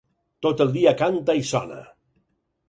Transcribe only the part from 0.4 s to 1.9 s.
Tot el dia canta i sona.